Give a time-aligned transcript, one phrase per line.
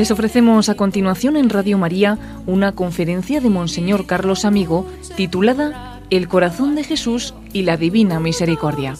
[0.00, 2.16] Les ofrecemos a continuación en Radio María
[2.46, 8.96] una conferencia de Monseñor Carlos Amigo titulada El corazón de Jesús y la divina misericordia.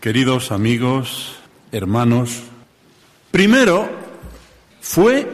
[0.00, 1.34] Queridos amigos,
[1.72, 2.44] hermanos,
[3.32, 3.88] primero
[4.80, 5.28] fue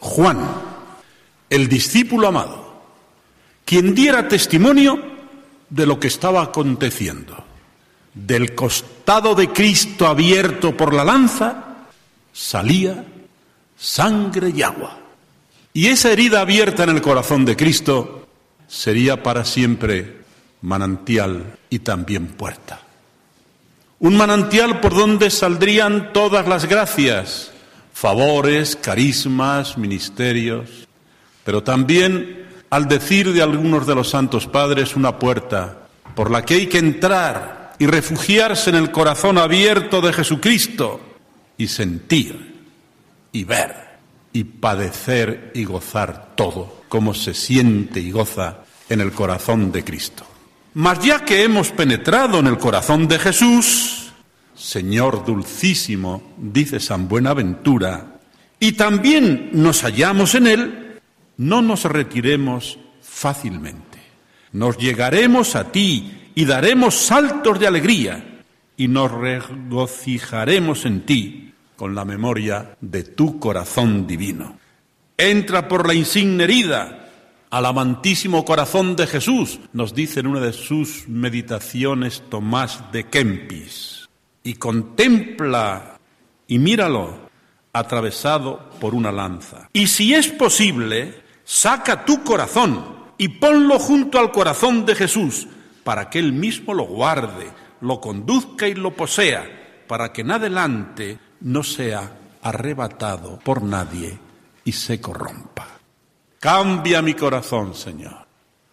[0.00, 0.38] Juan,
[1.50, 2.65] el discípulo amado
[3.66, 4.98] quien diera testimonio
[5.68, 7.44] de lo que estaba aconteciendo.
[8.14, 11.74] Del costado de Cristo abierto por la lanza
[12.32, 13.04] salía
[13.76, 14.98] sangre y agua.
[15.74, 18.28] Y esa herida abierta en el corazón de Cristo
[18.68, 20.20] sería para siempre
[20.62, 22.80] manantial y también puerta.
[23.98, 27.50] Un manantial por donde saldrían todas las gracias,
[27.92, 30.86] favores, carismas, ministerios,
[31.44, 36.54] pero también al decir de algunos de los santos padres, una puerta por la que
[36.54, 41.00] hay que entrar y refugiarse en el corazón abierto de Jesucristo
[41.58, 42.64] y sentir
[43.32, 43.86] y ver
[44.32, 50.24] y padecer y gozar todo como se siente y goza en el corazón de Cristo.
[50.74, 54.12] Mas ya que hemos penetrado en el corazón de Jesús,
[54.54, 58.18] Señor dulcísimo, dice San Buenaventura,
[58.60, 60.85] y también nos hallamos en Él,
[61.36, 63.98] no nos retiremos fácilmente.
[64.52, 68.42] Nos llegaremos a ti y daremos saltos de alegría
[68.76, 74.58] y nos regocijaremos en ti con la memoria de tu corazón divino.
[75.16, 77.10] Entra por la insigne herida
[77.50, 84.08] al amantísimo corazón de Jesús, nos dice en una de sus meditaciones Tomás de Kempis,
[84.42, 85.98] y contempla
[86.48, 87.30] y míralo
[87.72, 89.68] atravesado por una lanza.
[89.72, 92.84] Y si es posible, saca tu corazón
[93.16, 95.46] y ponlo junto al corazón de Jesús,
[95.84, 101.18] para que Él mismo lo guarde, lo conduzca y lo posea, para que en adelante
[101.40, 102.10] no sea
[102.42, 104.18] arrebatado por nadie
[104.64, 105.68] y se corrompa.
[106.40, 108.26] Cambia mi corazón, Señor.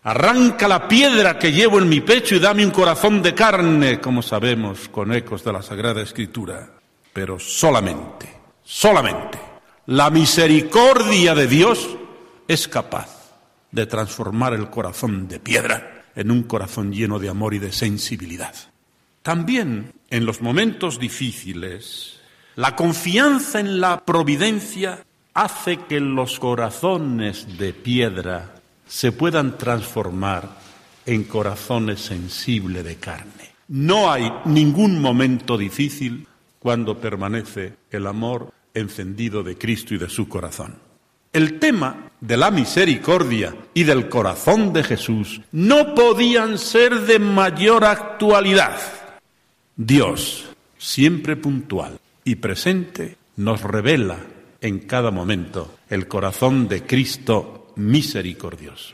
[0.04, 4.22] Arranca la piedra que llevo en mi pecho y dame un corazón de carne, como
[4.22, 6.70] sabemos con ecos de la Sagrada Escritura.
[7.14, 8.34] Pero solamente,
[8.64, 9.40] solamente,
[9.86, 11.88] la misericordia de Dios
[12.54, 13.10] es capaz
[13.72, 18.54] de transformar el corazón de piedra en un corazón lleno de amor y de sensibilidad.
[19.24, 22.20] También en los momentos difíciles,
[22.56, 25.04] la confianza en la providencia
[25.34, 28.56] hace que los corazones de piedra
[28.88, 30.50] se puedan transformar
[31.06, 33.56] en corazones sensibles de carne.
[33.70, 36.28] No hay ningún momento difícil
[36.60, 40.83] cuando permanece el amor encendido de Cristo y de su corazón.
[41.34, 47.86] El tema de la misericordia y del corazón de Jesús no podían ser de mayor
[47.86, 48.80] actualidad.
[49.76, 50.46] Dios,
[50.78, 54.20] siempre puntual y presente, nos revela
[54.62, 58.94] en cada momento el corazón de Cristo misericordioso.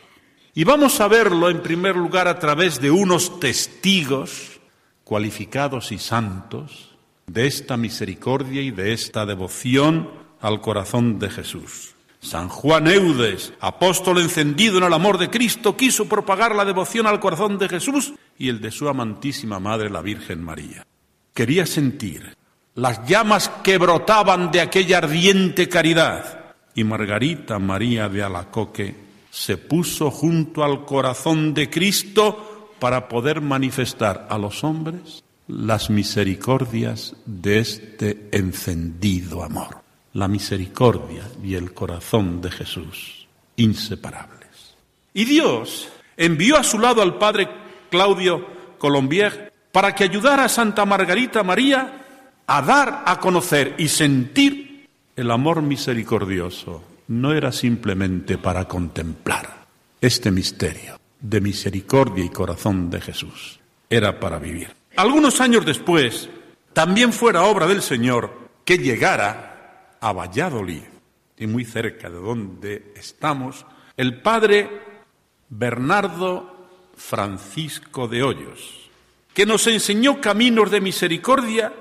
[0.56, 4.62] Y vamos a verlo en primer lugar a través de unos testigos
[5.04, 6.96] cualificados y santos
[7.28, 11.96] de esta misericordia y de esta devoción al corazón de Jesús.
[12.22, 17.20] San Juan Eudes, apóstol encendido en el amor de Cristo, quiso propagar la devoción al
[17.20, 20.86] corazón de Jesús y el de su amantísima Madre, la Virgen María.
[21.34, 22.36] Quería sentir
[22.76, 28.96] las llamas que brotaban de aquella ardiente caridad y Margarita María de Alacoque
[29.32, 37.16] se puso junto al corazón de Cristo para poder manifestar a los hombres las misericordias
[37.26, 44.76] de este encendido amor la misericordia y el corazón de Jesús, inseparables.
[45.14, 47.50] Y Dios envió a su lado al padre
[47.90, 48.46] Claudio
[48.78, 52.06] Colombier para que ayudara a Santa Margarita María
[52.48, 56.84] a dar a conocer y sentir el amor misericordioso.
[57.08, 59.66] No era simplemente para contemplar
[60.02, 63.60] este misterio de misericordia y corazón de Jesús,
[63.90, 64.70] era para vivir.
[64.96, 66.30] Algunos años después,
[66.74, 69.49] también fuera obra del Señor que llegara
[70.02, 70.84] a Valladolid,
[71.38, 73.66] y muy cerca de donde estamos,
[73.98, 74.70] el padre
[75.50, 78.90] Bernardo Francisco de Hoyos,
[79.34, 81.74] que nos enseñó caminos de misericordia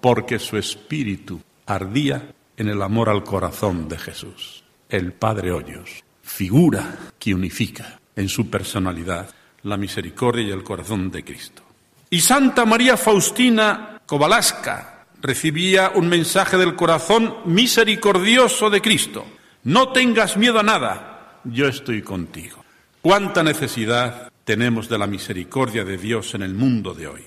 [0.00, 4.64] porque su espíritu ardía en el amor al corazón de Jesús.
[4.88, 9.30] El Padre Hoyos, figura que unifica en su personalidad
[9.62, 11.62] la misericordia y el corazón de Cristo.
[12.08, 14.95] Y Santa María Faustina Kowalaska,
[15.26, 19.26] recibía un mensaje del corazón misericordioso de Cristo.
[19.64, 22.64] No tengas miedo a nada, yo estoy contigo.
[23.02, 27.24] cuánta necesidad tenemos de la misericordia de Dios en el mundo de hoy.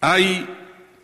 [0.00, 0.46] Hay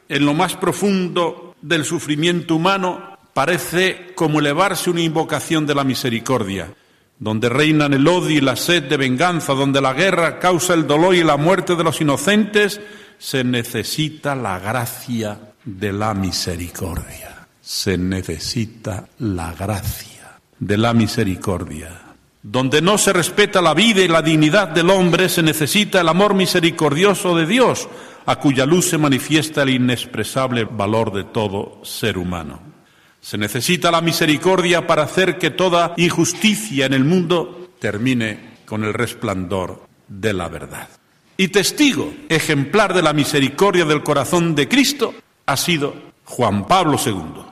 [0.08, 6.74] en lo más profundo del sufrimiento humano parece como elevarse una invocación de la misericordia,
[7.18, 11.14] donde reinan el odio y la sed de venganza, donde la guerra causa el dolor
[11.14, 12.80] y la muerte de los inocentes,
[13.18, 17.46] se necesita la gracia de la misericordia.
[17.60, 22.02] Se necesita la gracia de la misericordia.
[22.42, 26.34] Donde no se respeta la vida y la dignidad del hombre, se necesita el amor
[26.34, 27.88] misericordioso de Dios,
[28.26, 32.60] a cuya luz se manifiesta el inexpresable valor de todo ser humano.
[33.20, 38.94] Se necesita la misericordia para hacer que toda injusticia en el mundo termine con el
[38.94, 40.88] resplandor de la verdad.
[41.36, 45.14] Y testigo ejemplar de la misericordia del corazón de Cristo
[45.50, 47.42] ha sido Juan Pablo II.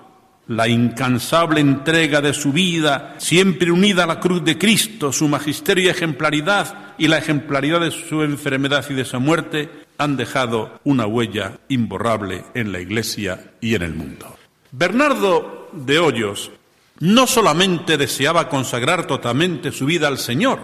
[0.47, 5.87] La incansable entrega de su vida, siempre unida a la cruz de Cristo, su magisterio
[5.87, 9.69] y ejemplaridad y la ejemplaridad de su enfermedad y de su muerte,
[9.99, 14.37] han dejado una huella imborrable en la Iglesia y en el mundo.
[14.71, 16.53] Bernardo de Hoyos
[17.01, 20.61] no solamente deseaba consagrar totalmente su vida al Señor,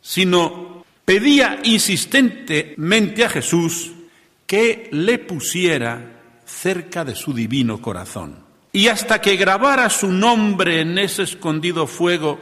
[0.00, 3.92] sino pedía insistentemente a Jesús
[4.46, 6.21] que le pusiera
[6.52, 8.36] cerca de su divino corazón.
[8.72, 12.38] Y hasta que grabara su nombre en ese escondido fuego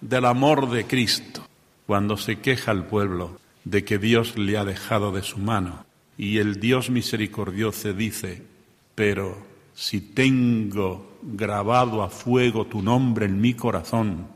[0.00, 1.46] del amor de Cristo,
[1.86, 5.84] cuando se queja el pueblo de que Dios le ha dejado de su mano,
[6.18, 8.42] y el Dios misericordioso dice,
[8.94, 9.44] pero
[9.74, 14.26] si tengo grabado a fuego tu nombre en mi corazón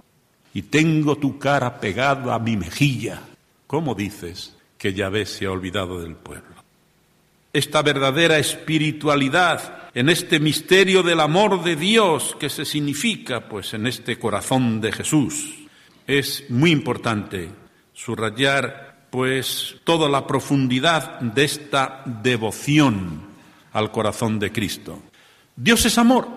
[0.55, 3.23] y tengo tu cara pegada a mi mejilla,
[3.67, 6.56] ¿cómo dices que Yahvé se ha olvidado del pueblo?
[7.57, 13.87] Esta verdadera espiritualidad en este misterio del amor de Dios que se significa pues en
[13.87, 15.55] este corazón de Jesús
[16.07, 17.49] es muy importante
[17.95, 23.23] subrayar pues toda la profundidad de esta devoción
[23.73, 25.03] al corazón de Cristo.
[25.57, 26.29] Dios es amor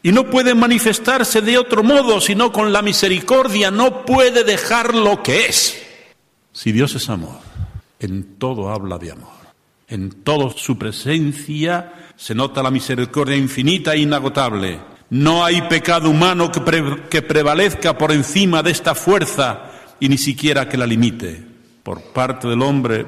[0.00, 5.24] y no puede manifestarse de otro modo sino con la misericordia, no puede dejar lo
[5.24, 5.82] que es.
[6.52, 7.40] Si Dios es amor,
[7.98, 9.45] en todo habla de amor,
[9.88, 14.80] en toda su presencia se nota la misericordia infinita e inagotable.
[15.10, 20.68] No hay pecado humano que, que prevalezca por encima de esta fuerza y ni siquiera
[20.68, 21.40] que la limite.
[21.82, 23.06] Por parte del hombre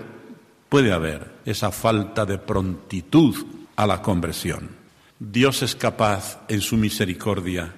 [0.68, 3.34] puede haber esa falta de prontitud
[3.74, 4.70] a la conversión.
[5.18, 7.74] Dios es capaz, en su misericordia,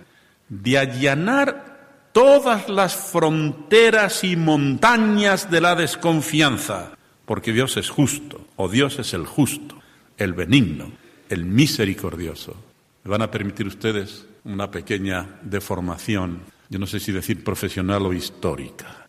[0.49, 6.93] de allanar todas las fronteras y montañas de la desconfianza,
[7.31, 9.77] porque Dios es justo, o Dios es el justo,
[10.17, 10.91] el benigno,
[11.29, 12.57] el misericordioso.
[13.05, 18.13] Me van a permitir ustedes una pequeña deformación, yo no sé si decir profesional o
[18.13, 19.07] histórica.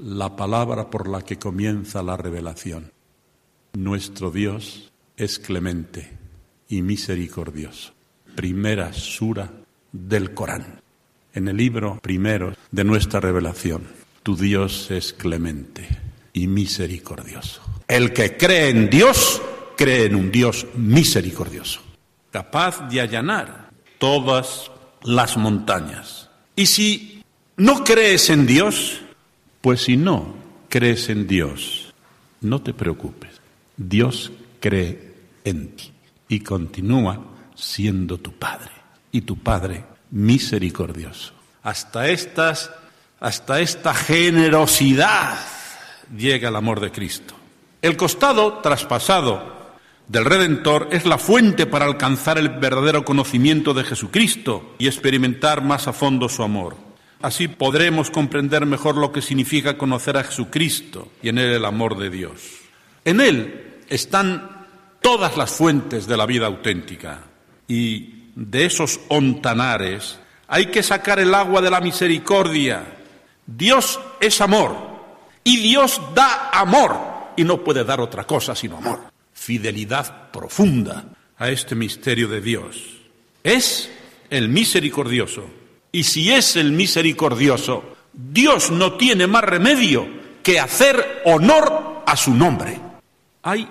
[0.00, 2.90] La palabra por la que comienza la revelación.
[3.74, 6.10] Nuestro Dios es clemente
[6.68, 7.92] y misericordioso.
[8.34, 9.52] Primera sura
[9.92, 10.80] del Corán.
[11.32, 13.84] En el libro primero de nuestra revelación,
[14.24, 17.60] tu Dios es clemente y misericordioso.
[17.88, 19.42] El que cree en Dios,
[19.76, 21.80] cree en un Dios misericordioso,
[22.30, 24.70] capaz de allanar todas
[25.02, 26.28] las montañas.
[26.56, 27.24] Y si
[27.56, 29.00] no crees en Dios,
[29.60, 30.34] pues si no
[30.68, 31.92] crees en Dios,
[32.40, 33.40] no te preocupes.
[33.76, 35.92] Dios cree en ti
[36.28, 38.72] y continúa siendo tu Padre
[39.10, 41.32] y tu Padre misericordioso.
[41.62, 42.70] Hasta estas
[43.20, 45.38] hasta esta generosidad
[46.16, 47.34] llega el amor de Cristo.
[47.82, 49.60] El costado traspasado
[50.08, 55.86] del Redentor es la fuente para alcanzar el verdadero conocimiento de Jesucristo y experimentar más
[55.88, 56.76] a fondo su amor.
[57.22, 61.96] Así podremos comprender mejor lo que significa conocer a Jesucristo y en Él el amor
[61.96, 62.40] de Dios.
[63.04, 64.66] En Él están
[65.00, 67.20] todas las fuentes de la vida auténtica.
[67.68, 72.84] Y de esos ontanares hay que sacar el agua de la misericordia.
[73.46, 74.89] Dios es amor
[75.44, 76.96] y Dios da amor
[77.36, 79.00] y no puede dar otra cosa sino amor.
[79.32, 81.04] Fidelidad profunda
[81.38, 82.76] a este misterio de Dios.
[83.42, 83.90] Es
[84.28, 85.48] el misericordioso.
[85.92, 90.06] Y si es el misericordioso, Dios no tiene más remedio
[90.42, 92.78] que hacer honor a su nombre.
[93.42, 93.68] Hay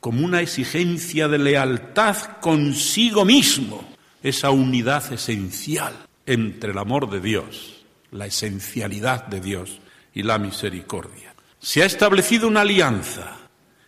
[0.00, 3.84] como una exigencia de lealtad consigo mismo,
[4.22, 5.94] esa unidad esencial
[6.26, 9.80] entre el amor de Dios, la esencialidad de Dios
[10.14, 11.34] y la misericordia.
[11.58, 13.36] Se ha establecido una alianza,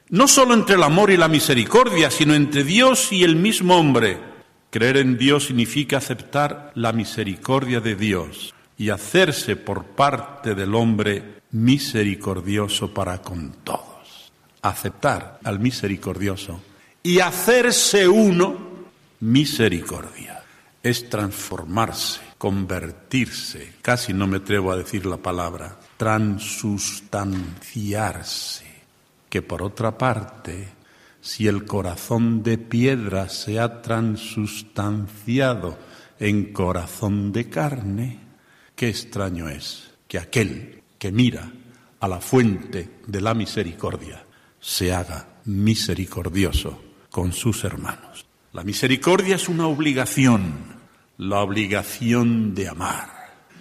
[0.09, 4.19] no solo entre el amor y la misericordia, sino entre Dios y el mismo hombre.
[4.71, 11.41] Creer en Dios significa aceptar la misericordia de Dios, y hacerse por parte del hombre
[11.53, 14.33] misericordioso para con todos.
[14.63, 16.61] Aceptar al misericordioso
[17.03, 18.57] y hacerse uno
[19.21, 20.43] misericordia.
[20.83, 28.67] Es transformarse, convertirse, casi no me atrevo a decir la palabra, transustanciarse,
[29.29, 30.69] que por otra parte,
[31.21, 35.79] si el corazón de piedra se ha transustanciado
[36.19, 38.19] en corazón de carne,
[38.75, 41.53] qué extraño es que aquel que mira
[42.01, 44.25] a la fuente de la misericordia
[44.61, 48.27] se haga misericordioso con sus hermanos.
[48.53, 50.55] La misericordia es una obligación,
[51.19, 53.16] la obligación de amar.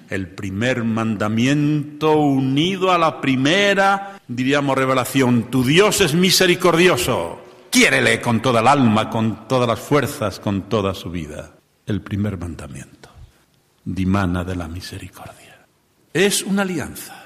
[0.10, 5.50] El primer mandamiento unido a la primera, diríamos, revelación.
[5.50, 7.42] Tu Dios es misericordioso.
[7.72, 11.52] Quiérele con toda el alma, con todas las fuerzas, con toda su vida.
[11.86, 13.10] El primer mandamiento
[13.84, 15.66] dimana de la misericordia.
[16.14, 17.26] Es una alianza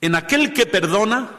[0.00, 1.30] en aquel que perdona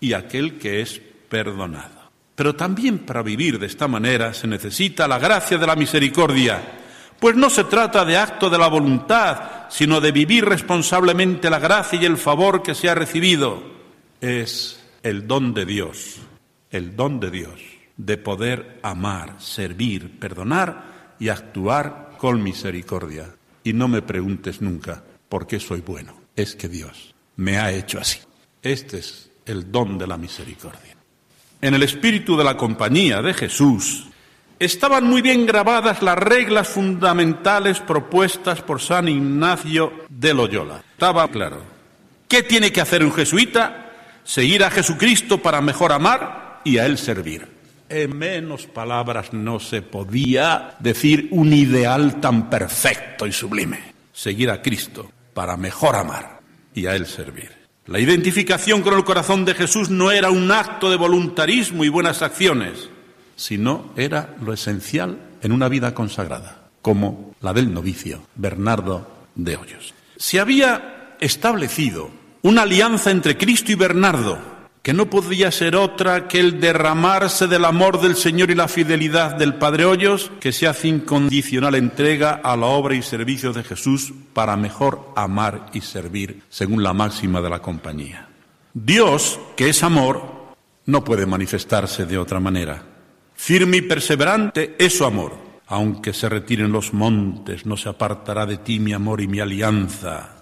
[0.00, 2.00] y aquel que es perdonado.
[2.34, 6.79] Pero también para vivir de esta manera se necesita la gracia de la misericordia,
[7.20, 12.00] pues no se trata de acto de la voluntad, sino de vivir responsablemente la gracia
[12.00, 13.62] y el favor que se ha recibido.
[14.20, 16.16] Es el don de Dios,
[16.70, 17.60] el don de Dios,
[17.96, 23.34] de poder amar, servir, perdonar y actuar con misericordia.
[23.62, 26.18] Y no me preguntes nunca por qué soy bueno.
[26.34, 28.18] Es que Dios me ha hecho así.
[28.62, 30.96] Este es el don de la misericordia.
[31.60, 34.09] En el espíritu de la compañía de Jesús
[34.60, 40.84] estaban muy bien grabadas las reglas fundamentales propuestas por San Ignacio de Loyola.
[40.92, 41.62] Estaba claro.
[42.28, 43.90] ¿Qué tiene que hacer un jesuita?
[44.22, 47.48] Seguir a Jesucristo para mejor amar y a Él servir.
[47.88, 53.94] En menos palabras no se podía decir un ideal tan perfecto y sublime.
[54.12, 56.40] Seguir a Cristo para mejor amar
[56.74, 57.50] y a Él servir.
[57.86, 62.20] La identificación con el corazón de Jesús no era un acto de voluntarismo y buenas
[62.20, 62.89] acciones,
[63.40, 69.94] sino era lo esencial en una vida consagrada, como la del novicio Bernardo de Hoyos.
[70.18, 72.10] Se había establecido
[72.42, 74.38] una alianza entre Cristo y Bernardo
[74.82, 79.36] que no podía ser otra que el derramarse del amor del Señor y la fidelidad
[79.36, 84.12] del Padre Hoyos, que se hace incondicional entrega a la obra y servicio de Jesús
[84.32, 88.28] para mejor amar y servir, según la máxima de la compañía.
[88.72, 90.54] Dios, que es amor,
[90.86, 92.89] no puede manifestarse de otra manera.
[93.42, 95.32] Firme y perseverante es su amor.
[95.68, 100.36] Aunque se retiren los montes, no se apartará de ti mi amor y mi alianza.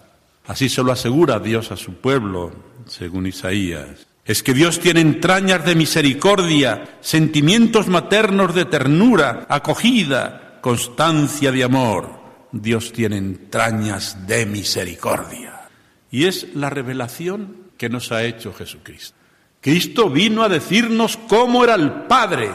[0.49, 2.51] Así se lo asegura Dios a su pueblo,
[2.89, 4.09] según Isaías.
[4.25, 12.11] Es que Dios tiene entrañas de misericordia, sentimientos maternos de ternura, acogida, constancia de amor.
[12.51, 15.69] Dios tiene entrañas de misericordia.
[16.11, 19.17] Y es la revelación que nos ha hecho Jesucristo.
[19.61, 22.51] Cristo vino a decirnos cómo era el Padre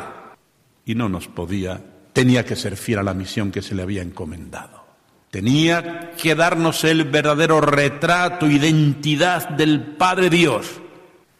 [0.86, 1.82] y no nos podía,
[2.14, 4.84] tenía que ser fiel a la misión que se le había encomendado.
[5.32, 10.82] Tenía que darnos el verdadero retrato, identidad del Padre Dios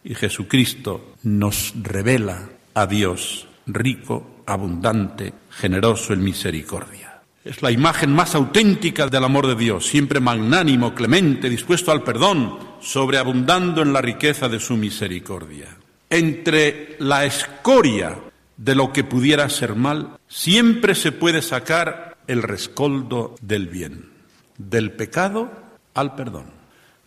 [0.04, 7.22] y Jesucristo nos revela a Dios rico, abundante, generoso en misericordia.
[7.42, 12.58] Es la imagen más auténtica del amor de Dios, siempre magnánimo, clemente, dispuesto al perdón,
[12.80, 15.68] sobreabundando en la riqueza de su misericordia.
[16.10, 18.16] Entre la escoria
[18.56, 24.10] de lo que pudiera ser mal, siempre se puede sacar el rescoldo del bien,
[24.58, 25.50] del pecado
[25.94, 26.46] al perdón,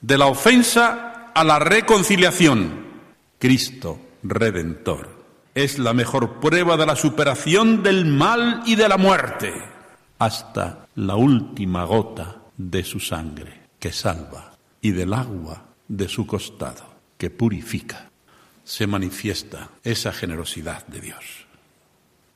[0.01, 2.85] de la ofensa a la reconciliación,
[3.39, 5.17] Cristo Redentor.
[5.55, 9.53] Es la mejor prueba de la superación del mal y de la muerte,
[10.19, 16.85] hasta la última gota de su sangre que salva y del agua de su costado
[17.17, 18.06] que purifica.
[18.67, 21.23] Se manifiesta esa generosidad de Dios.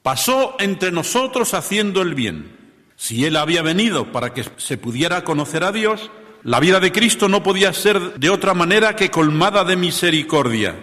[0.02, 2.56] Pasó entre nosotros haciendo el bien.
[2.96, 6.10] Si Él había venido para que se pudiera conocer a Dios,
[6.44, 10.76] la vida de Cristo no podía ser de otra manera que colmada de misericordia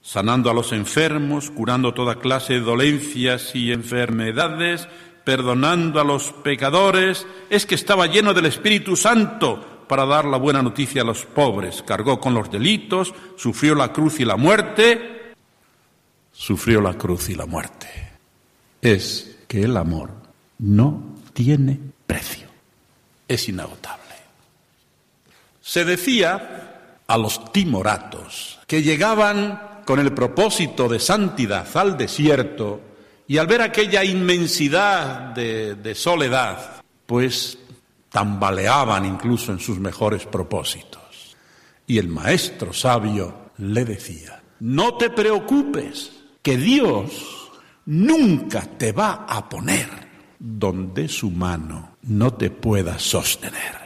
[0.00, 4.88] sanando a los enfermos, curando toda clase de dolencias y enfermedades,
[5.24, 10.62] perdonando a los pecadores, es que estaba lleno del Espíritu Santo para dar la buena
[10.62, 15.32] noticia a los pobres, cargó con los delitos, sufrió la cruz y la muerte,
[16.30, 17.88] sufrió la cruz y la muerte.
[18.80, 20.12] Es que el amor
[20.60, 22.46] no tiene precio,
[23.26, 24.14] es inagotable.
[25.60, 32.80] Se decía a los timoratos que llegaban con el propósito de santidad al desierto
[33.26, 37.58] y al ver aquella inmensidad de, soledad, pues
[38.10, 41.36] tambaleaban incluso en sus mejores propósitos.
[41.86, 46.12] Y el maestro sabio le decía, no te preocupes,
[46.42, 47.50] que Dios
[47.86, 49.88] nunca te va a poner
[50.38, 53.78] donde su mano no te pueda sostener.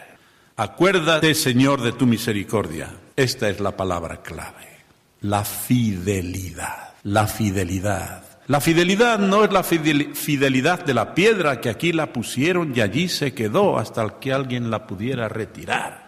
[0.57, 2.95] Acuérdate, Señor, de tu misericordia.
[3.17, 4.85] Esta es la palabra clave.
[5.21, 6.95] La fidelidad.
[7.03, 8.23] La fidelidad.
[8.47, 13.09] La fidelidad no es la fidelidad de la piedra que aquí la pusieron y allí
[13.09, 16.05] se quedó hasta que alguien la pudiera retirar,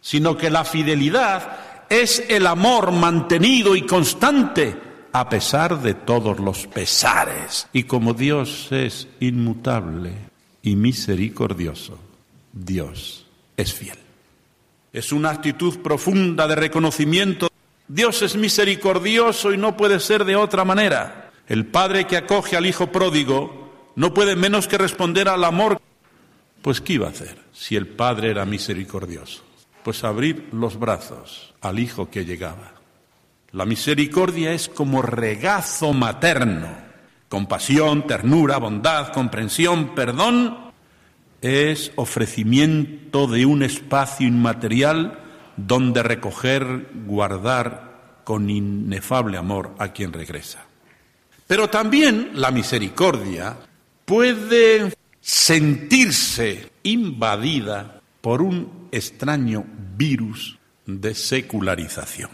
[0.00, 1.58] sino que la fidelidad
[1.90, 4.74] es el amor mantenido y constante
[5.12, 7.68] a pesar de todos los pesares.
[7.72, 10.12] Y como Dios es inmutable
[10.62, 11.98] y misericordioso,
[12.50, 13.26] Dios
[13.56, 13.98] es fiel.
[14.90, 17.48] Es una actitud profunda de reconocimiento.
[17.86, 21.23] Dios es misericordioso y no puede ser de otra manera.
[21.46, 25.80] El padre que acoge al hijo pródigo no puede menos que responder al amor.
[26.62, 29.42] Pues ¿qué iba a hacer si el padre era misericordioso?
[29.82, 32.72] Pues abrir los brazos al hijo que llegaba.
[33.52, 36.68] La misericordia es como regazo materno.
[37.28, 40.72] Compasión, ternura, bondad, comprensión, perdón,
[41.40, 45.20] es ofrecimiento de un espacio inmaterial
[45.56, 50.66] donde recoger, guardar con inefable amor a quien regresa.
[51.46, 53.56] Pero también la misericordia
[54.04, 59.64] puede sentirse invadida por un extraño
[59.96, 62.30] virus de secularización.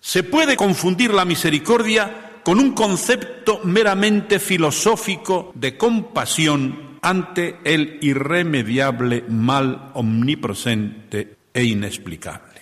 [0.00, 9.24] Se puede confundir la misericordia con un concepto meramente filosófico de compasión ante el irremediable
[9.28, 12.60] mal omnipresente e inexplicable.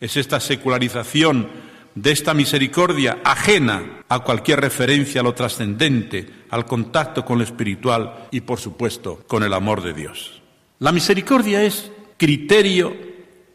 [0.00, 1.48] Es esta secularización
[1.94, 8.28] de esta misericordia ajena a cualquier referencia a lo trascendente, al contacto con lo espiritual
[8.30, 10.42] y, por supuesto, con el amor de Dios.
[10.78, 12.96] La misericordia es criterio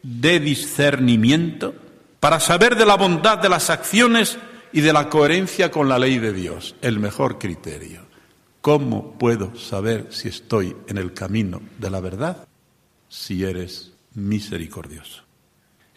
[0.02, 1.74] de discernimiento
[2.20, 4.38] para saber de la bondad de las acciones
[4.72, 8.02] y de la coherencia con la ley de Dios, el mejor criterio.
[8.60, 12.48] ¿Cómo puedo saber si estoy en el camino de la verdad?
[13.08, 15.27] Si eres misericordioso.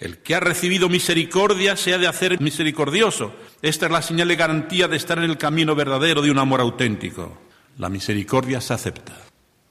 [0.02, 3.36] El que ha recibido misericordia se ha de hacer misericordioso.
[3.62, 6.60] Esta es la señal de garantía de estar en el camino verdadero de un amor
[6.60, 7.38] auténtico.
[7.78, 9.16] La misericordia se acepta,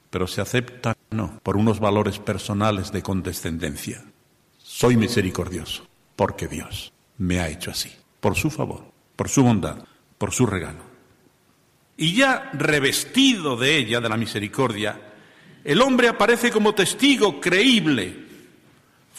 [0.09, 4.05] pero se acepta no por unos valores personales de condescendencia.
[4.57, 7.90] Soy misericordioso porque Dios me ha hecho así,
[8.21, 8.85] por su favor,
[9.16, 9.85] por su bondad,
[10.16, 10.85] por su regalo.
[11.97, 14.97] Y ya revestido de ella, de la misericordia,
[15.64, 18.30] el hombre aparece como testigo creíble.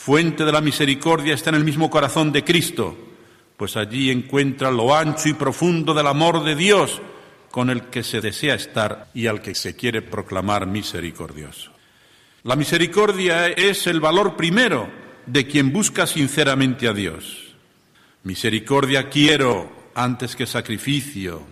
[0.03, 2.97] Fuente de la misericordia está en el mismo corazón de Cristo,
[3.55, 6.99] pues allí encuentra lo ancho y profundo del amor de Dios
[7.51, 11.71] con el que se desea estar y al que se quiere proclamar misericordioso.
[12.41, 14.89] La misericordia es el valor primero
[15.27, 17.53] de quien busca sinceramente a Dios.
[18.23, 21.43] Misericordia quiero antes que sacrificio.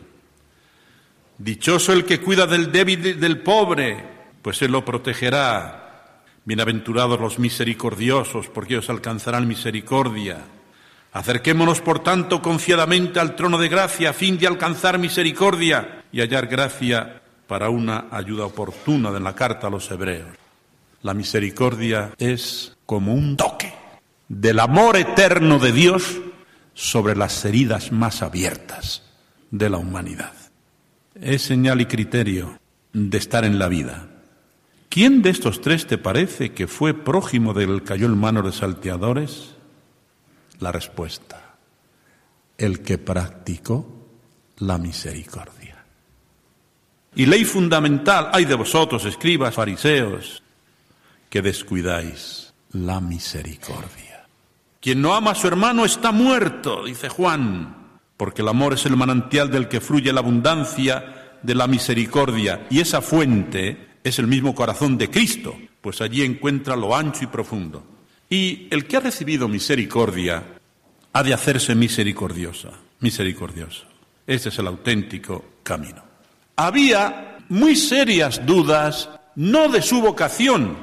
[1.38, 4.04] Dichoso el que cuida del débil y del pobre,
[4.42, 5.89] pues él lo protegerá.
[6.50, 10.40] Bienaventurados los misericordiosos, porque ellos alcanzarán misericordia.
[11.14, 16.48] Acerquémonos, por tanto, confiadamente al trono de gracia, a fin de alcanzar misericordia y hallar
[16.48, 20.30] gracia para una ayuda oportuna en la carta a los hebreos.
[21.04, 23.72] La misericordia es como un toque
[24.28, 26.18] del amor eterno de Dios
[26.74, 29.04] sobre las heridas más abiertas
[29.52, 30.34] de la humanidad.
[31.14, 32.60] Es señal y criterio
[32.92, 34.09] de estar en la vida.
[34.90, 39.56] ¿Quién de estos tres te parece que fue prójimo del cayó en manos de salteadores?
[40.60, 41.58] La respuesta,
[42.58, 44.08] el que practicó
[44.58, 45.86] la misericordia.
[47.16, 50.42] Y ley fundamental, hay de vosotros, escribas, fariseos,
[51.30, 54.28] que descuidáis la misericordia.
[54.82, 58.98] Quien no ama a su hermano está muerto, dice Juan, porque el amor es el
[58.98, 64.56] manantial del que fluye la abundancia de la misericordia, y esa fuente es el mismo
[64.56, 67.84] corazón de Cristo, pues allí encuentra lo ancho y profundo.
[68.30, 70.44] Y el que ha recibido misericordia
[71.14, 73.86] ha de hacerse misericordiosa, misericordioso.
[74.28, 76.04] Ese es el auténtico camino.
[76.56, 80.78] Había muy serias dudas, no de su vocación,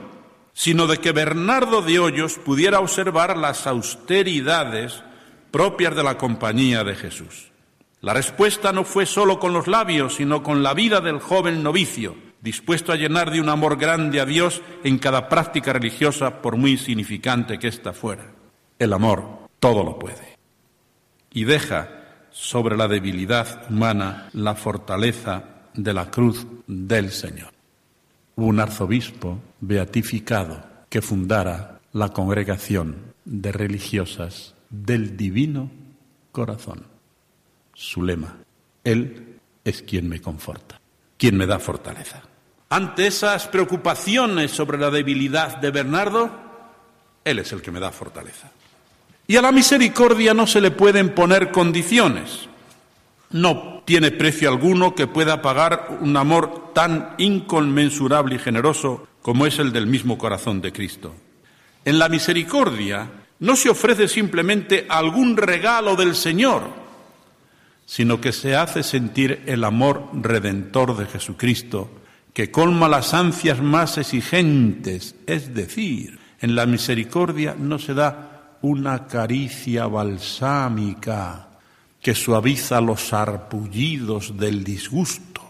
[0.53, 5.03] sino de que Bernardo de Hoyos pudiera observar las austeridades
[5.51, 7.53] propias de la compañía de Jesús.
[8.01, 12.17] La respuesta no fue sólo con los labios, sino con la vida del joven novicio,
[12.41, 16.77] dispuesto a llenar de un amor grande a Dios en cada práctica religiosa, por muy
[16.77, 18.33] significante que ésta fuera.
[18.79, 20.37] El amor todo lo puede.
[21.33, 21.89] Y deja
[22.31, 25.45] sobre la debilidad humana la fortaleza
[25.75, 27.53] de la cruz del Señor.
[28.35, 35.71] hubo un arzobispo beatificado que fundara la congregación de religiosas del Divino
[36.33, 36.85] Corazón.
[37.73, 38.37] Su lema,
[38.85, 40.79] Él es quien me conforta,
[41.19, 42.23] quien me da fortaleza.
[42.69, 46.31] Ante esas preocupaciones sobre la debilidad de Bernardo,
[47.25, 48.51] Él es el que me da fortaleza.
[49.29, 52.49] Y a la misericordia no se le pueden poner condiciones.
[53.31, 59.59] No tiene precio alguno que pueda pagar un amor tan inconmensurable y generoso como es
[59.59, 61.15] el del mismo corazón de Cristo.
[61.85, 63.09] En la misericordia
[63.41, 66.86] no se ofrece simplemente algún regalo del Señor,
[67.87, 71.91] sino que se hace sentir el amor redentor de Jesucristo,
[72.35, 79.07] que colma las ansias más exigentes, es decir, en la misericordia no se da una
[79.07, 81.49] caricia balsámica
[82.03, 85.41] que suaviza los arpullidos del disgusto,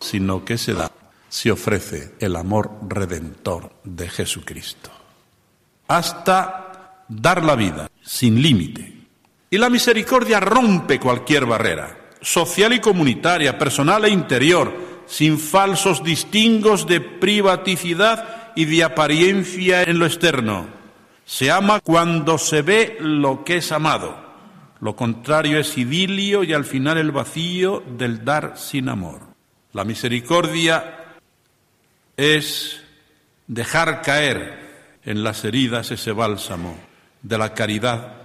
[0.00, 0.90] sino que se da
[1.34, 4.88] se ofrece el amor redentor de Jesucristo.
[5.88, 8.93] Hasta dar la vida sin límite.
[9.54, 16.88] Y la misericordia rompe cualquier barrera, social y comunitaria, personal e interior, sin falsos distingos
[16.88, 20.66] de privaticidad y de apariencia en lo externo.
[21.24, 24.16] Se ama cuando se ve lo que es amado.
[24.80, 29.20] Lo contrario es idilio y al final el vacío del dar sin amor.
[29.72, 31.14] La misericordia
[32.16, 32.82] es
[33.46, 36.76] dejar caer en las heridas ese bálsamo
[37.22, 38.23] de la caridad,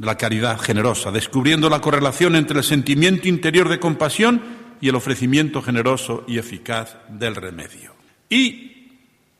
[0.00, 4.40] de la caridad generosa, descubriendo la correlación entre el sentimiento interior de compasión
[4.80, 7.92] y el ofrecimiento generoso y eficaz del remedio.
[8.30, 8.88] Y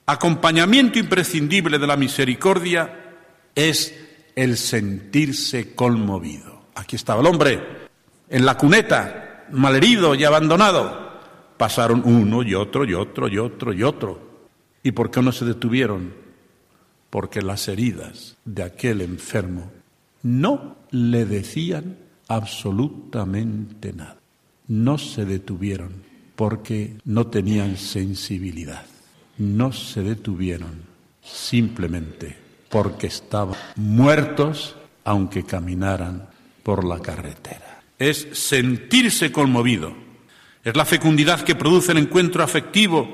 [0.04, 3.14] acompañamiento imprescindible de la misericordia
[3.54, 3.98] es
[4.36, 6.66] el sentirse conmovido.
[6.74, 7.58] Aquí estaba el hombre,
[8.28, 11.08] en la cuneta, malherido y abandonado,
[11.56, 14.18] Pasaron uno y otro y otro y otro y otro.
[14.82, 16.14] ¿Y por qué no se detuvieron?
[17.10, 19.70] Porque las heridas de aquel enfermo
[20.22, 21.96] no le decían
[22.28, 24.16] absolutamente nada.
[24.68, 25.92] No se detuvieron
[26.36, 28.84] porque no tenían sensibilidad.
[29.38, 30.82] No se detuvieron
[31.22, 32.36] simplemente
[32.68, 36.28] porque estaban muertos aunque caminaran
[36.62, 37.82] por la carretera.
[37.98, 40.10] Es sentirse conmovido
[40.62, 43.08] es la fecundidad que produce el encuentro afectivo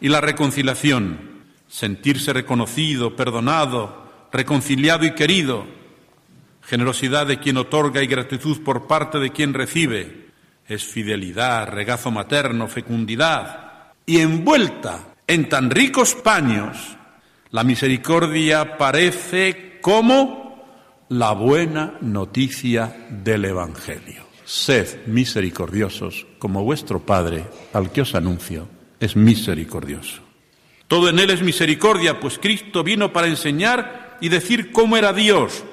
[0.00, 5.66] y la reconciliación, sentirse reconocido, perdonado, reconciliado y querido,
[6.62, 10.30] generosidad de quien otorga y gratitud por parte de quien recibe,
[10.66, 13.92] es fidelidad, regazo materno, fecundidad.
[14.06, 16.96] Y envuelta en tan ricos paños,
[17.50, 20.64] la misericordia parece como
[21.08, 24.24] la buena noticia del Evangelio.
[24.44, 28.68] Sed misericordiosos, como vuestro Padre, al que os anuncio,
[29.00, 30.22] es misericordioso.
[30.86, 35.64] Todo en Él es misericordia, pues Cristo vino para enseñar y decir cómo era Dios,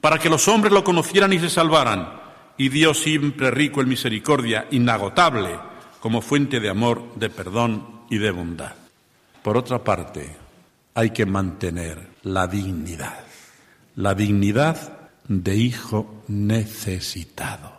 [0.00, 2.20] para que los hombres lo conocieran y se salvaran.
[2.56, 5.58] Y Dios siempre rico en misericordia, inagotable,
[6.00, 8.74] como fuente de amor, de perdón y de bondad.
[9.42, 10.36] Por otra parte,
[10.94, 13.20] hay que mantener la dignidad,
[13.96, 17.72] la dignidad de hijo necesitado.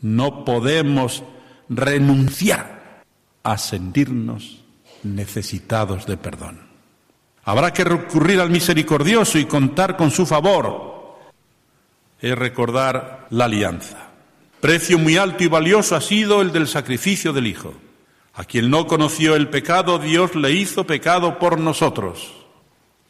[0.00, 1.22] No podemos
[1.68, 3.02] renunciar
[3.42, 4.62] a sentirnos
[5.02, 6.60] necesitados de perdón.
[7.44, 10.93] Habrá que recurrir al misericordioso y contar con su favor.
[12.24, 14.08] Es recordar la alianza.
[14.58, 17.74] Precio muy alto y valioso ha sido el del sacrificio del Hijo.
[18.32, 22.32] A quien no conoció el pecado, Dios le hizo pecado por nosotros.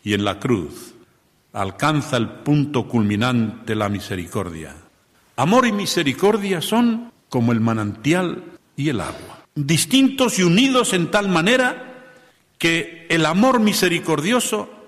[0.03, 0.97] Y en la cruz
[1.53, 4.75] alcanza el punto culminante la misericordia.
[5.37, 8.43] Amor y misericordia son como el manantial
[8.75, 12.03] y el agua, distintos y unidos en tal manera
[12.59, 14.84] que el amor misericordioso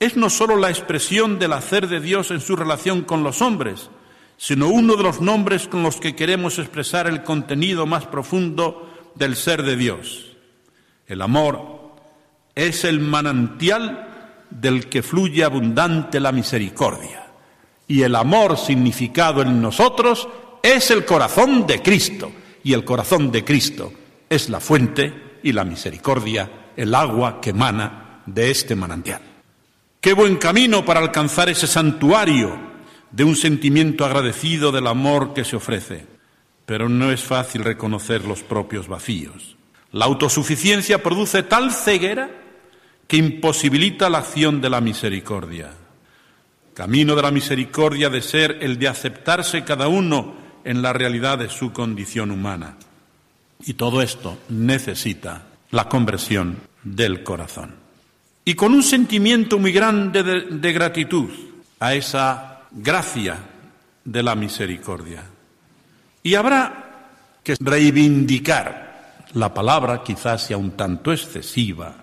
[0.00, 3.90] es no sólo la expresión del hacer de Dios en su relación con los hombres,
[4.36, 9.36] sino uno de los nombres con los que queremos expresar el contenido más profundo del
[9.36, 10.36] ser de Dios.
[11.06, 11.94] El amor
[12.54, 14.08] es el manantial
[14.50, 17.20] del que fluye abundante la misericordia
[17.90, 20.28] y el amor significado en nosotros
[20.62, 22.30] es el corazón de Cristo.
[22.62, 23.92] Y el corazón de Cristo
[24.28, 29.29] es la fuente y la misericordia, el agua que emana de este manantial.
[30.00, 32.56] Qué buen camino para alcanzar ese santuario
[33.10, 36.06] de un sentimiento agradecido del amor que se ofrece.
[36.64, 39.56] Pero no es fácil reconocer los propios vacíos.
[39.92, 42.30] La autosuficiencia produce tal ceguera
[43.06, 45.72] que imposibilita la acción de la misericordia.
[46.72, 50.34] Camino de la misericordia de ser el de aceptarse cada uno
[50.64, 52.76] en la realidad de su condición humana.
[53.66, 57.79] Y todo esto necesita la conversión del corazón.
[58.44, 61.30] Y con un sentimiento muy grande de, gratitud
[61.78, 63.38] a esa gracia
[64.04, 65.24] de la misericordia.
[66.22, 67.08] Y habrá
[67.42, 71.94] que reivindicar, la palabra quizás sea un tanto excesiva,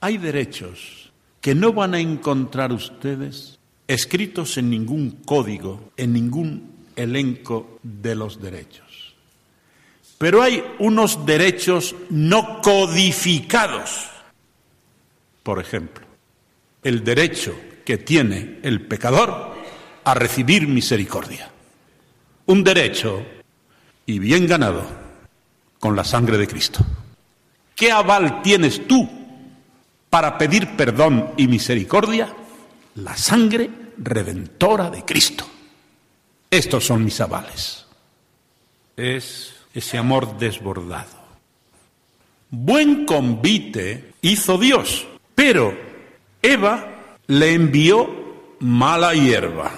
[0.00, 7.78] hay derechos que no van a encontrar ustedes escritos en ningún código, en ningún elenco
[7.82, 9.14] de los derechos.
[10.18, 14.08] Pero hay unos derechos no codificados.
[15.44, 16.04] Por ejemplo,
[16.82, 17.54] el derecho
[17.84, 19.54] que tiene el pecador
[20.02, 21.48] a recibir misericordia.
[22.46, 23.24] Un derecho
[24.06, 24.84] y bien ganado
[25.78, 26.84] con la sangre de Cristo.
[27.76, 29.08] ¿Qué aval tienes tú
[30.14, 32.32] para pedir perdón y misericordia
[32.94, 35.44] la sangre redentora de Cristo.
[36.48, 37.84] Estos son mis avales.
[38.96, 41.24] Es ese amor desbordado.
[42.50, 45.76] Buen convite hizo Dios, pero
[46.42, 46.86] Eva
[47.26, 49.72] le envió mala hierba.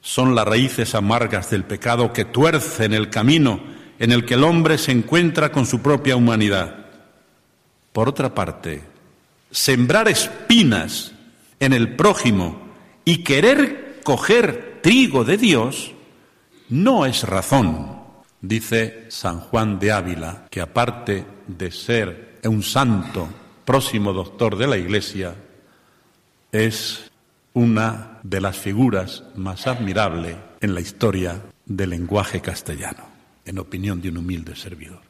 [0.00, 3.60] Son las raíces amargas del pecado que tuercen el camino
[3.98, 6.86] en el que el hombre se encuentra con su propia humanidad.
[7.92, 8.82] Por otra parte,
[9.50, 11.12] sembrar espinas
[11.60, 12.68] en el prójimo
[13.04, 15.92] y querer coger trigo de Dios,
[16.68, 17.98] no es razón,
[18.40, 23.28] dice San Juan de Ávila, que aparte de ser un santo
[23.68, 25.34] próximo doctor de la Iglesia,
[26.52, 27.10] es
[27.52, 33.04] una de las figuras más admirables en la historia del lenguaje castellano,
[33.44, 35.02] en opinión de un humilde servidor.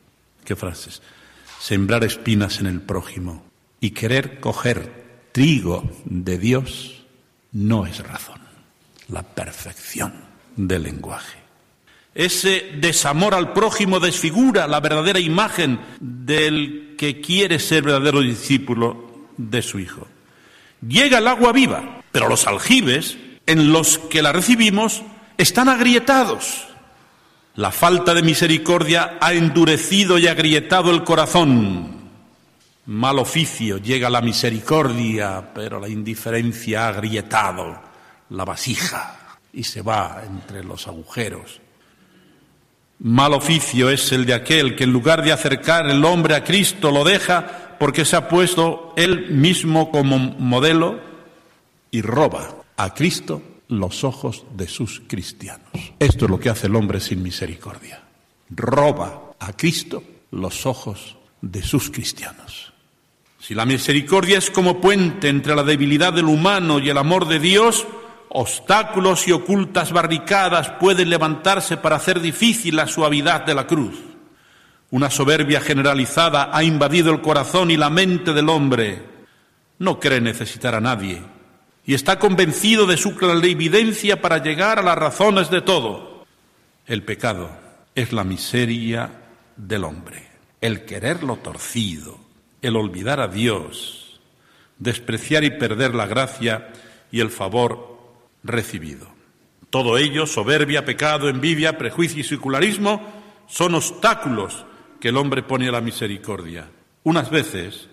[0.44, 1.03] ¿Qué frases?
[1.61, 3.44] Sembrar espinas en el prójimo
[3.79, 7.07] y querer coger trigo de Dios
[7.53, 8.40] no es razón,
[9.07, 10.14] la perfección
[10.57, 11.47] del lenguaje.
[12.18, 19.62] Ese desamor al prójimo desfigura la verdadera imagen del que quiere ser verdadero discípulo de
[19.62, 20.09] su Hijo.
[20.81, 25.02] Llega el agua viva, pero los aljibes en los que la recibimos
[25.37, 26.66] están agrietados.
[27.54, 32.11] La falta de misericordia ha endurecido y agrietado el corazón
[32.87, 37.81] mal oficio, llega la misericordia, pero la indiferencia ha agrietado
[38.31, 41.61] la vasija y se va entre los agujeros.
[43.00, 46.90] Mal oficio es el de aquel que en lugar de acercar el hombre a Cristo
[46.90, 50.98] lo deja porque se ha puesto él mismo como modelo
[51.92, 55.68] y roba a Cristo los ojos de sus cristianos.
[55.98, 58.02] Esto es lo que hace el hombre sin misericordia.
[58.50, 62.72] Roba a Cristo los ojos de sus cristianos.
[63.38, 67.38] Si la misericordia es como puente entre la debilidad del humano y el amor de
[67.38, 67.87] Dios,
[68.30, 73.98] obstáculos y ocultas barricadas pueden levantarse para hacer difícil la suavidad de la cruz.
[74.90, 79.02] Una soberbia generalizada ha invadido el corazón y la mente del hombre.
[79.78, 81.22] No cree necesitar a nadie
[81.88, 86.26] y está convencido de su clarividencia para llegar a las razones de todo.
[86.86, 87.50] El pecado
[87.94, 89.10] es la miseria
[89.56, 90.26] del hombre,
[90.60, 92.18] el quererlo torcido,
[92.60, 94.20] el olvidar a Dios,
[94.78, 96.68] despreciar y perder la gracia
[97.10, 97.88] y el favor
[98.42, 99.09] recibido.
[99.70, 103.03] Todo ello, soberbia, pecado, envidia, prejuicio y secularismo,
[103.46, 104.64] son obstáculos
[105.01, 106.70] que el hombre pone a la misericordia.
[107.05, 107.88] Unas veces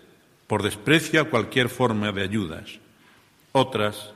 [0.47, 2.79] por desprecio a cualquier forma de ayudas,
[3.51, 4.13] otras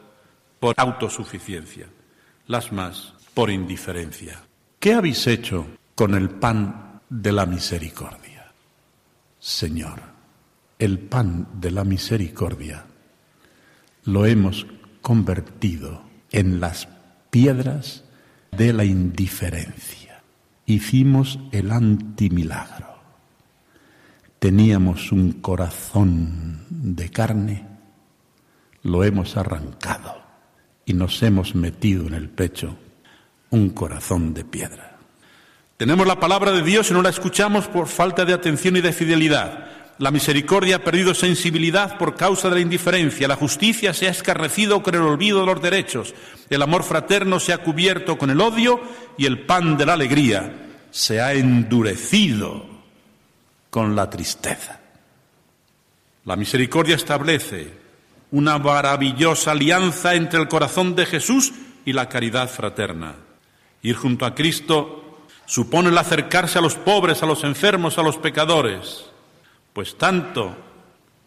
[0.59, 1.87] por autosuficiencia,
[2.47, 4.41] las más por indiferencia.
[4.79, 8.51] ¿Qué habéis hecho con el pan de la misericordia?
[9.39, 10.01] Señor,
[10.77, 12.85] el pan de la misericordia
[14.05, 14.65] lo hemos
[15.01, 16.87] convertido en las
[17.29, 18.03] piedras
[18.51, 20.21] de la indiferencia.
[20.65, 22.99] Hicimos el antimilagro.
[24.39, 27.65] Teníamos un corazón de carne,
[28.83, 30.21] lo hemos arrancado
[30.85, 32.77] y nos hemos metido en el pecho
[33.49, 34.97] un corazón de piedra.
[35.77, 38.91] Tenemos la palabra de Dios y no la escuchamos por falta de atención y de
[38.91, 39.67] fidelidad.
[39.99, 44.81] La misericordia ha perdido sensibilidad por causa de la indiferencia, la justicia se ha escarrecido
[44.81, 46.15] con el olvido de los derechos,
[46.49, 48.79] el amor fraterno se ha cubierto con el odio
[49.17, 52.65] y el pan de la alegría se ha endurecido
[53.69, 54.79] con la tristeza.
[56.23, 57.73] La misericordia establece
[58.31, 61.51] una maravillosa alianza entre el corazón de Jesús
[61.83, 63.15] y la caridad fraterna.
[63.81, 68.15] Ir junto a Cristo supone el acercarse a los pobres, a los enfermos, a los
[68.15, 69.09] pecadores
[69.79, 70.57] pues tanto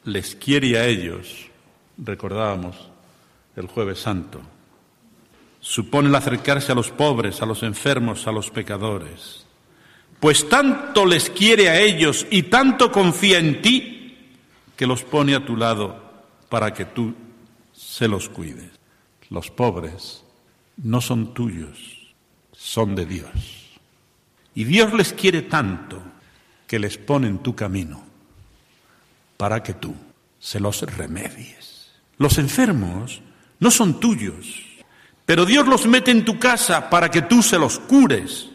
[0.04, 1.46] les quiere a ellos,
[1.96, 2.76] recordábamos
[3.56, 4.42] el jueves santo,
[5.58, 9.46] supone el acercarse a los pobres, a los enfermos, a los pecadores,
[10.20, 14.18] pues tanto les quiere a ellos y tanto confía en ti,
[14.76, 16.12] que los pone a tu lado
[16.50, 17.14] para que tú
[17.72, 18.70] se los cuides.
[19.30, 20.26] Los pobres
[20.76, 22.12] no son tuyos,
[22.52, 23.80] son de Dios.
[24.54, 26.02] Y Dios les quiere tanto
[26.66, 28.11] que les pone en tu camino
[29.42, 29.92] para que tú
[30.38, 31.90] se los remedies.
[32.16, 33.22] Los enfermos
[33.58, 34.62] no son tuyos,
[35.26, 38.50] pero Dios los mete en tu casa para que tú se los cures.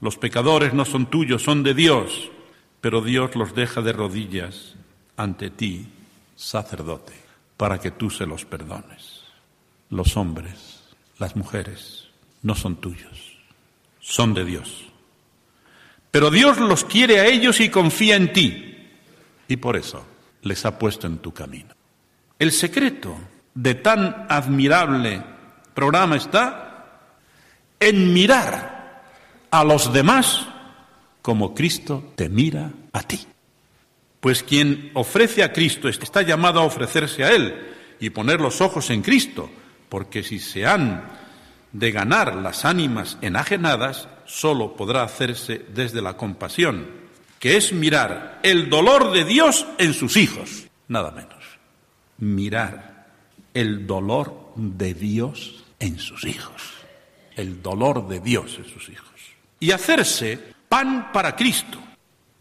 [0.00, 2.32] Los pecadores no son tuyos, son de Dios,
[2.80, 4.74] pero Dios los deja de rodillas
[5.16, 5.86] ante ti,
[6.34, 7.14] sacerdote,
[7.56, 9.22] para que tú se los perdones.
[9.88, 10.82] Los hombres,
[11.16, 12.08] las mujeres,
[12.42, 13.38] no son tuyos,
[14.00, 14.86] son de Dios.
[16.10, 18.88] Pero Dios los quiere a ellos y confía en ti,
[19.46, 20.04] y por eso
[20.44, 21.74] les ha puesto en tu camino.
[22.38, 23.16] El secreto
[23.54, 25.22] de tan admirable
[25.74, 27.00] programa está
[27.80, 29.02] en mirar
[29.50, 30.46] a los demás
[31.22, 33.26] como Cristo te mira a ti.
[34.20, 38.90] Pues quien ofrece a Cristo está llamado a ofrecerse a Él y poner los ojos
[38.90, 39.50] en Cristo,
[39.88, 41.04] porque si se han
[41.72, 47.03] de ganar las ánimas enajenadas, solo podrá hacerse desde la compasión,
[47.44, 51.44] que es mirar el dolor de Dios en sus hijos, nada menos.
[52.16, 53.06] Mirar
[53.52, 56.62] el dolor de Dios en sus hijos,
[57.36, 59.20] el dolor de Dios en sus hijos.
[59.60, 60.38] Y hacerse
[60.70, 61.78] pan para Cristo,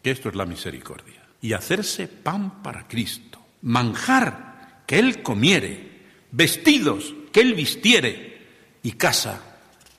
[0.02, 7.14] que esto es la misericordia, y hacerse pan para Cristo, manjar que Él comiere, vestidos
[7.34, 8.48] que Él vistiere,
[8.82, 9.58] y casa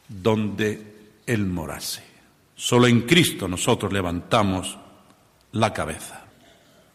[0.09, 0.95] donde
[1.27, 2.03] Él morase.
[2.57, 4.79] Solo en Cristo nosotros levantamos
[5.55, 6.21] la cabeza.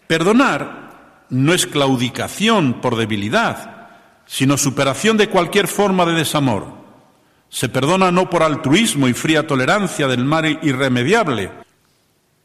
[0.06, 3.88] Perdonar no es claudicación por debilidad,
[4.26, 6.78] sino superación de cualquier forma de desamor.
[7.50, 11.52] Se perdona no por altruismo y fría tolerancia del mal irremediable,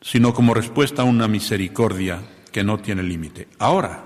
[0.01, 2.23] sino como respuesta a una misericordia
[2.53, 3.49] que no tiene límite.
[3.59, 4.05] Ahora,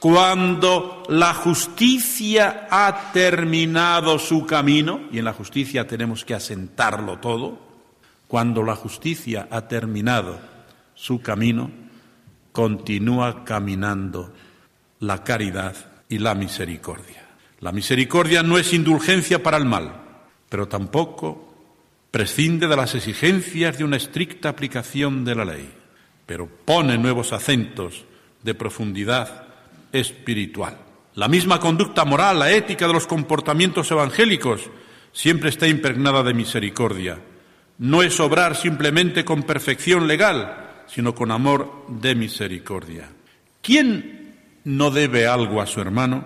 [0.00, 7.58] cuando la justicia ha terminado su camino, y en la justicia tenemos que asentarlo todo,
[8.28, 10.53] cuando la justicia ha terminado
[10.94, 11.70] su camino,
[12.52, 14.32] continúa caminando
[15.00, 15.74] la caridad
[16.08, 17.26] y la misericordia.
[17.60, 20.02] La misericordia no es indulgencia para el mal,
[20.48, 21.52] pero tampoco
[22.10, 25.68] prescinde de las exigencias de una estricta aplicación de la ley,
[26.26, 28.04] pero pone nuevos acentos
[28.42, 29.46] de profundidad
[29.92, 30.78] espiritual.
[31.14, 34.70] La misma conducta moral, la ética de los comportamientos evangélicos,
[35.12, 37.18] siempre está impregnada de misericordia.
[37.78, 43.08] No es obrar simplemente con perfección legal, sino con amor de misericordia.
[43.62, 46.24] ¿Quién no debe algo a su hermano?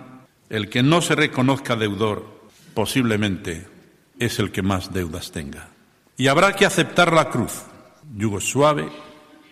[0.49, 3.67] El que no se reconozca deudor posiblemente
[4.17, 5.69] es el que más deudas tenga.
[6.17, 7.63] Y habrá que aceptar la cruz,
[8.15, 8.89] yugo suave,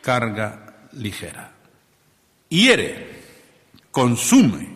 [0.01, 1.53] carga ligera.
[2.49, 3.17] Hiere
[3.91, 4.69] consume,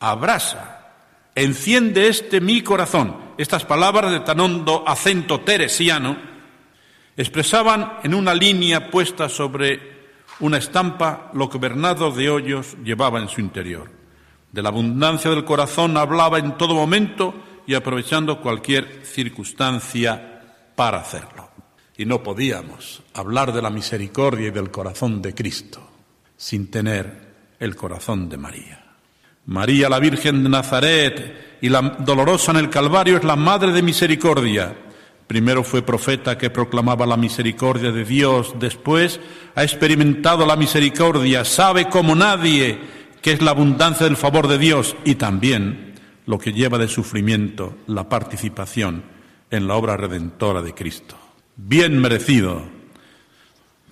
[0.00, 0.94] abrasa,
[1.34, 3.16] enciende este mi corazón.
[3.38, 6.35] Estas palabras de tan hondo acento teresiano
[7.16, 9.96] expresaban en una línea puesta sobre
[10.40, 13.90] una estampa lo que Bernardo de Hoyos llevaba en su interior.
[14.52, 17.34] De la abundancia del corazón hablaba en todo momento
[17.66, 20.42] y aprovechando cualquier circunstancia
[20.74, 21.50] para hacerlo.
[21.96, 25.86] Y no podíamos hablar de la misericordia y del corazón de Cristo
[26.36, 28.84] sin tener el corazón de María.
[29.46, 33.82] María, la Virgen de Nazaret y la dolorosa en el Calvario, es la Madre de
[33.82, 34.76] Misericordia.
[35.26, 39.20] Primero fue profeta que proclamaba la misericordia de Dios, después
[39.54, 42.78] ha experimentado la misericordia, sabe como nadie
[43.20, 45.94] que es la abundancia del favor de Dios y también
[46.26, 49.02] lo que lleva de sufrimiento la participación
[49.50, 51.16] en la obra redentora de Cristo.
[51.56, 52.62] Bien merecido.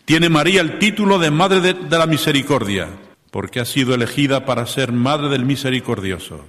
[0.05, 2.89] Tiene María el título de Madre de, de la Misericordia
[3.33, 6.45] porque ha sido elegida para ser Madre del Misericordioso.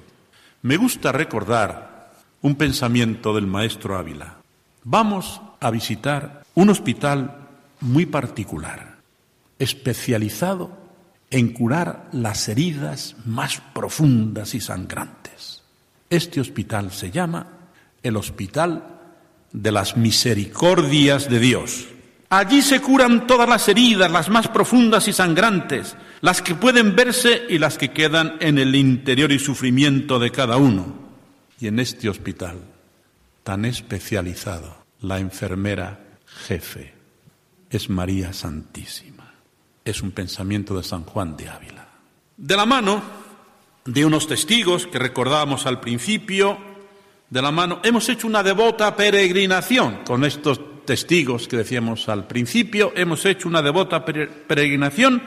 [0.62, 4.45] Me gusta recordar un pensamiento del maestro Ávila.
[4.88, 7.48] Vamos a visitar un hospital
[7.82, 8.98] muy particular,
[9.58, 10.78] especializado
[11.32, 15.64] en curar las heridas más profundas y sangrantes.
[16.08, 17.48] Este hospital se llama
[18.04, 18.84] el Hospital
[19.52, 21.88] de las Misericordias de Dios.
[22.30, 27.42] Allí se curan todas las heridas, las más profundas y sangrantes, las que pueden verse
[27.50, 30.94] y las que quedan en el interior y sufrimiento de cada uno.
[31.60, 32.75] Y en este hospital
[33.46, 36.00] tan especializado, la enfermera
[36.48, 36.96] jefe
[37.70, 39.36] es María Santísima.
[39.86, 41.88] Es un pensamiento de San Juan de Ávila.
[42.36, 43.04] De la mano
[43.86, 46.58] de unos testigos que recordábamos al principio,
[47.30, 52.94] de la mano, hemos hecho una devota peregrinación con estos testigos que decíamos al principio,
[52.96, 55.22] hemos hecho una devota peregrinación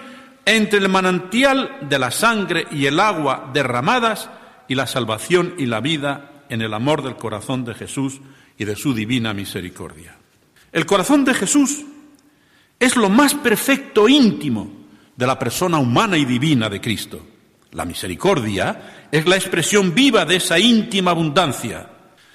[0.44, 4.28] entre el manantial de la sangre y el agua derramadas
[4.66, 8.20] y la salvación y la vida en el amor del corazón de Jesús
[8.56, 10.16] y de su divina misericordia.
[10.72, 11.84] El corazón de Jesús
[12.78, 14.70] es lo más perfecto íntimo
[15.16, 17.26] de la persona humana y divina de Cristo.
[17.72, 21.90] La misericordia es la expresión viva de esa íntima abundancia.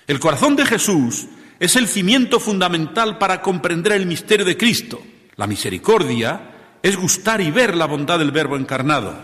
[0.06, 1.28] El corazón de Jesús
[1.60, 5.02] es el cimiento fundamental para comprender el misterio de Cristo.
[5.38, 6.52] La misericordia
[6.82, 9.16] es gustar y ver la bondad del Verbo encarnado.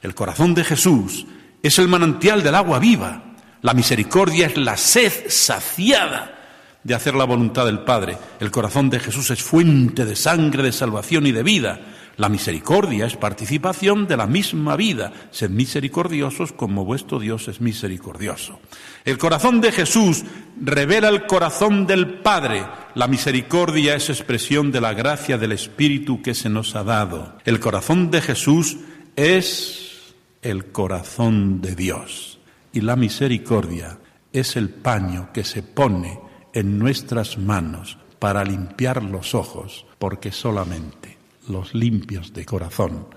[0.00, 1.26] El corazón de Jesús
[1.62, 3.31] es el manantial del agua viva.
[3.62, 6.38] La misericordia es la sed saciada
[6.82, 8.18] de hacer la voluntad del Padre.
[8.40, 11.80] El corazón de Jesús es fuente de sangre, de salvación y de vida.
[12.16, 15.12] La misericordia es participación de la misma vida.
[15.30, 18.58] Sed misericordiosos como vuestro Dios es misericordioso.
[19.04, 20.24] El corazón de Jesús
[20.60, 22.66] revela el corazón del Padre.
[22.96, 27.38] La misericordia es expresión de la gracia del Espíritu que se nos ha dado.
[27.44, 28.76] El corazón de Jesús
[29.14, 32.31] es el corazón de Dios.
[32.72, 33.98] Y la misericordia
[34.32, 36.20] es el paño que se pone
[36.52, 41.18] en nuestras manos para limpiar los ojos, porque solamente
[41.48, 43.08] los limpios de corazón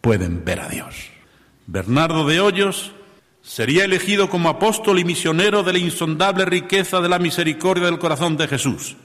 [0.00, 0.94] pueden ver a Dios.
[1.66, 2.92] Bernardo de Hoyos
[3.42, 8.36] sería elegido como apóstol y misionero de la insondable riqueza de la misericordia del corazón
[8.36, 8.96] de Jesús.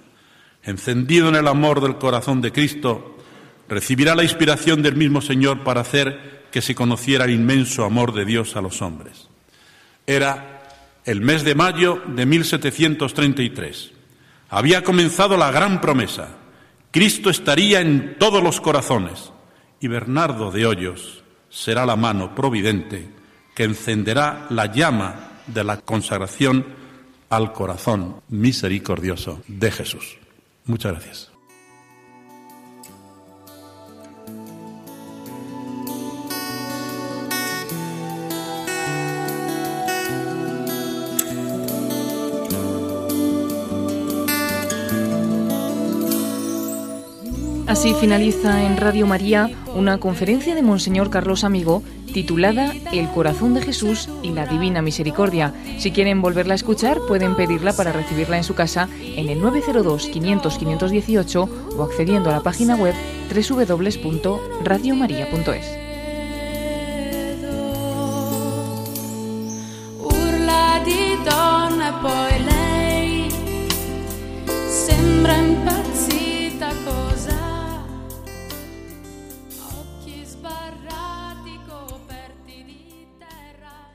[0.64, 3.18] Encendido en el amor del corazón de Cristo,
[3.70, 8.26] recibirá la inspiración del mismo Señor para hacer que se conociera el inmenso amor de
[8.26, 9.30] Dios a los hombres.
[10.08, 10.64] Era
[11.06, 13.92] el mes de mayo de 1733.
[14.50, 16.30] Había comenzado la gran promesa.
[16.92, 19.32] Cristo estaría en todos los corazones
[19.80, 23.08] y Bernardo de Hoyos será la mano providente
[23.54, 26.66] que encenderá la llama de la consagración
[27.30, 30.18] al corazón misericordioso de Jesús.
[30.66, 31.35] Muchas gracias.
[47.68, 51.82] Así finaliza en Radio María una conferencia de Monseñor Carlos Amigo
[52.14, 55.52] titulada El corazón de Jesús y la Divina Misericordia.
[55.80, 60.10] Si quieren volverla a escuchar, pueden pedirla para recibirla en su casa en el 902
[60.10, 62.94] 500 518 o accediendo a la página web
[63.34, 65.85] www.radiomaria.es.